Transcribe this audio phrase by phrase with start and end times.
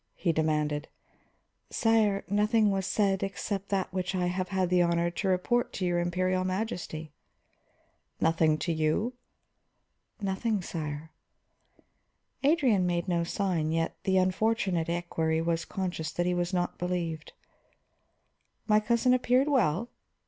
[0.15, 0.87] he demanded.
[1.69, 5.85] "Sire, nothing was said except that which I have had the honor to report to
[5.85, 7.11] your Imperial Majesty."
[8.19, 9.13] "Nothing to you?"
[10.19, 11.11] "Nothing, sire."
[12.41, 17.33] Adrian made no sign, yet the unfortunate equery was conscious that he was not believed.
[18.65, 19.87] "My cousin appeared well?"